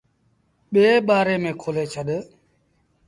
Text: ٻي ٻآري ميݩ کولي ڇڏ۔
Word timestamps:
ٻي 0.71 0.85
ٻآري 1.07 1.35
ميݩ 1.43 1.57
کولي 1.61 1.85
ڇڏ۔ 1.93 2.09